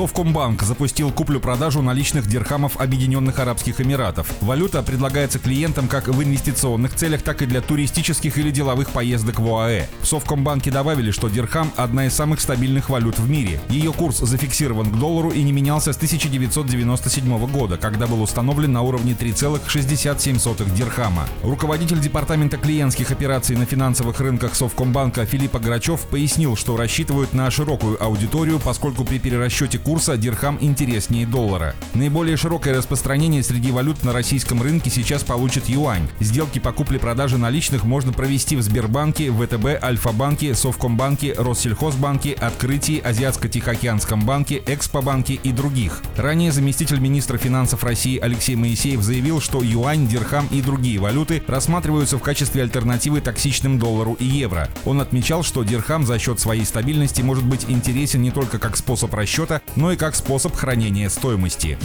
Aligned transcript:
Совкомбанк 0.00 0.62
запустил 0.62 1.10
куплю-продажу 1.10 1.82
наличных 1.82 2.26
дирхамов 2.26 2.80
Объединенных 2.80 3.38
Арабских 3.38 3.82
Эмиратов. 3.82 4.32
Валюта 4.40 4.82
предлагается 4.82 5.38
клиентам 5.38 5.88
как 5.88 6.08
в 6.08 6.22
инвестиционных 6.22 6.94
целях, 6.94 7.20
так 7.20 7.42
и 7.42 7.46
для 7.46 7.60
туристических 7.60 8.38
или 8.38 8.50
деловых 8.50 8.88
поездок 8.92 9.40
в 9.40 9.46
ОАЭ. 9.54 9.88
В 10.00 10.06
Совкомбанке 10.06 10.70
добавили, 10.70 11.10
что 11.10 11.28
дирхам– 11.28 11.70
одна 11.76 12.06
из 12.06 12.14
самых 12.14 12.40
стабильных 12.40 12.88
валют 12.88 13.18
в 13.18 13.28
мире. 13.28 13.60
Ее 13.68 13.92
курс 13.92 14.20
зафиксирован 14.20 14.90
к 14.90 14.98
доллару 14.98 15.32
и 15.32 15.42
не 15.42 15.52
менялся 15.52 15.92
с 15.92 15.96
1997 15.96 17.46
года, 17.48 17.76
когда 17.76 18.06
был 18.06 18.22
установлен 18.22 18.72
на 18.72 18.80
уровне 18.80 19.14
3,67 19.20 20.74
дирхама. 20.74 21.28
Руководитель 21.42 22.00
Департамента 22.00 22.56
клиентских 22.56 23.10
операций 23.10 23.54
на 23.54 23.66
финансовых 23.66 24.18
рынках 24.18 24.54
Совкомбанка 24.54 25.26
Филиппа 25.26 25.58
Грачев 25.58 26.00
пояснил, 26.06 26.56
что 26.56 26.78
рассчитывают 26.78 27.34
на 27.34 27.50
широкую 27.50 28.02
аудиторию, 28.02 28.58
поскольку 28.60 29.04
при 29.04 29.18
перерасчете 29.18 29.76
курса 29.76 29.89
дирхам 30.16 30.56
интереснее 30.60 31.26
доллара. 31.26 31.74
Наиболее 31.94 32.36
широкое 32.36 32.76
распространение 32.76 33.42
среди 33.42 33.72
валют 33.72 34.04
на 34.04 34.12
российском 34.12 34.62
рынке 34.62 34.88
сейчас 34.88 35.24
получит 35.24 35.68
юань. 35.68 36.08
Сделки 36.20 36.60
по 36.60 36.70
купле-продаже 36.70 37.38
наличных 37.38 37.82
можно 37.82 38.12
провести 38.12 38.54
в 38.54 38.62
Сбербанке, 38.62 39.32
ВТБ, 39.32 39.82
Альфа-банке, 39.82 40.54
Совкомбанке, 40.54 41.34
Россельхозбанке, 41.36 42.34
Открытии, 42.34 43.02
Азиатско-Тихоокеанском 43.04 44.24
банке, 44.24 44.62
Экспобанке 44.64 45.34
и 45.34 45.50
других. 45.50 46.02
Ранее 46.16 46.52
заместитель 46.52 47.00
министра 47.00 47.36
финансов 47.36 47.82
России 47.82 48.18
Алексей 48.18 48.54
Моисеев 48.54 49.02
заявил, 49.02 49.40
что 49.40 49.60
юань, 49.60 50.06
дирхам 50.06 50.46
и 50.52 50.62
другие 50.62 51.00
валюты 51.00 51.42
рассматриваются 51.48 52.16
в 52.16 52.22
качестве 52.22 52.62
альтернативы 52.62 53.20
токсичным 53.20 53.80
доллару 53.80 54.16
и 54.20 54.24
евро. 54.24 54.68
Он 54.84 55.00
отмечал, 55.00 55.42
что 55.42 55.64
дирхам 55.64 56.06
за 56.06 56.18
счет 56.20 56.38
своей 56.38 56.64
стабильности 56.64 57.22
может 57.22 57.44
быть 57.44 57.64
интересен 57.68 58.22
не 58.22 58.30
только 58.30 58.58
как 58.58 58.76
способ 58.76 59.12
расчета, 59.14 59.62
но 59.76 59.92
и 59.92 59.96
как 59.96 60.14
способ 60.14 60.54
хранения 60.54 61.08
стоимости. 61.08 61.78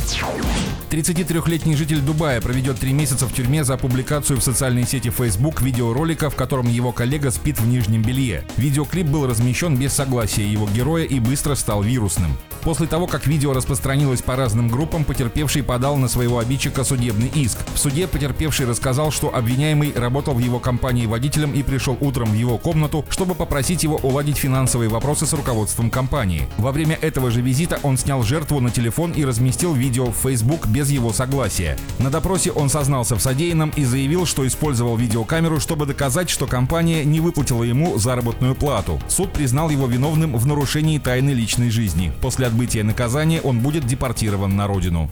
33-летний 0.89 1.75
житель 1.75 1.99
Дубая 1.99 2.39
проведет 2.41 2.79
три 2.79 2.93
месяца 2.93 3.25
в 3.25 3.33
тюрьме 3.33 3.63
за 3.63 3.75
публикацию 3.77 4.39
в 4.39 4.43
социальной 4.43 4.85
сети 4.85 5.09
Facebook 5.09 5.61
видеоролика, 5.61 6.29
в 6.29 6.35
котором 6.35 6.67
его 6.67 6.91
коллега 6.91 7.31
спит 7.31 7.59
в 7.59 7.67
нижнем 7.67 8.01
белье. 8.01 8.45
Видеоклип 8.57 9.07
был 9.07 9.27
размещен 9.27 9.75
без 9.75 9.93
согласия 9.93 10.45
его 10.45 10.67
героя 10.67 11.03
и 11.03 11.19
быстро 11.19 11.55
стал 11.55 11.81
вирусным. 11.81 12.37
После 12.65 12.87
того, 12.87 13.05
как 13.05 13.27
видео 13.27 13.53
распространилось 13.53 14.23
по 14.23 14.35
разным 14.35 14.69
группам, 14.69 15.03
потерпевший 15.03 15.61
подал 15.61 15.97
на 15.97 16.07
своего 16.07 16.39
обидчика 16.39 16.83
судебный 16.83 17.27
иск. 17.27 17.59
В 17.75 17.77
суде 17.77 18.07
потерпевший 18.07 18.65
рассказал, 18.65 19.11
что 19.11 19.35
обвиняемый 19.35 19.93
работал 19.95 20.33
в 20.33 20.39
его 20.39 20.59
компании 20.59 21.05
водителем 21.05 21.53
и 21.53 21.61
пришел 21.61 21.95
утром 22.01 22.31
в 22.31 22.33
его 22.33 22.57
комнату, 22.57 23.05
чтобы 23.09 23.35
попросить 23.35 23.83
его 23.83 23.97
уладить 23.97 24.37
финансовые 24.37 24.89
вопросы 24.89 25.27
с 25.27 25.33
руководством 25.33 25.91
компании. 25.91 26.47
Во 26.57 26.71
время 26.71 26.97
этого 27.01 27.29
же 27.29 27.41
визита 27.41 27.74
он 27.83 27.97
снял 27.97 28.23
жертву 28.23 28.59
на 28.59 28.71
телефон 28.71 29.11
и 29.11 29.25
разместил 29.25 29.73
видео 29.73 30.07
в 30.07 30.15
Facebook 30.15 30.67
без 30.67 30.89
его 30.89 31.13
согласия. 31.13 31.77
На 31.99 32.09
допросе 32.09 32.51
он 32.51 32.69
сознался 32.69 33.15
в 33.15 33.21
содеянном 33.21 33.71
и 33.75 33.85
заявил, 33.85 34.25
что 34.25 34.45
использовал 34.47 34.97
видеокамеру, 34.97 35.59
чтобы 35.59 35.85
доказать, 35.85 36.29
что 36.29 36.47
компания 36.47 37.03
не 37.03 37.19
выплатила 37.19 37.63
ему 37.63 37.97
заработную 37.97 38.55
плату. 38.55 38.99
Суд 39.07 39.31
признал 39.33 39.69
его 39.69 39.87
виновным 39.87 40.35
в 40.35 40.45
нарушении 40.45 40.99
тайны 40.99 41.31
личной 41.31 41.69
жизни. 41.69 42.11
После 42.21 42.47
отбытия 42.47 42.83
наказания 42.83 43.41
он 43.41 43.59
будет 43.59 43.85
депортирован 43.85 44.55
на 44.55 44.67
родину. 44.67 45.09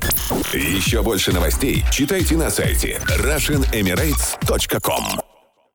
Еще 0.53 1.02
больше 1.02 1.31
новостей 1.31 1.83
читайте 1.92 2.38
на 2.38 2.50
сайте 2.50 3.02
RussianEmirates.com 3.08 5.33